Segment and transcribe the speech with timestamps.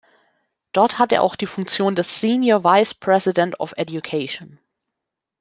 [0.71, 4.59] Dort hat er auch die Funktion des „Senior Vice President of Education“.